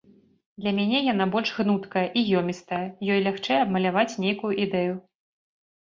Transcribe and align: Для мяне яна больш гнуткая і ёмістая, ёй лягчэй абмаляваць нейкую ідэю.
Для 0.61 0.71
мяне 0.77 1.01
яна 1.13 1.27
больш 1.35 1.51
гнуткая 1.57 2.03
і 2.21 2.25
ёмістая, 2.41 2.81
ёй 3.17 3.23
лягчэй 3.27 3.57
абмаляваць 3.67 4.19
нейкую 4.27 4.53
ідэю. 4.65 4.93